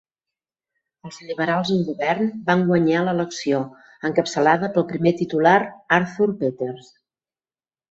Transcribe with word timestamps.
Els 1.09 1.19
liberals 1.31 1.71
en 1.75 1.83
govern 1.89 2.31
van 2.47 2.63
guanyar 2.71 3.03
l'elecció, 3.09 3.61
encapçalada 4.11 4.71
pel 4.79 4.89
primer 4.95 5.15
titular 5.23 5.55
Arthur 6.01 6.33
Peters. 6.43 6.91